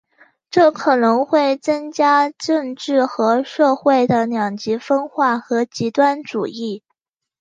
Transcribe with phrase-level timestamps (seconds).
[0.49, 6.81] 这可能会增加政治和社会的两极分化和极端主义。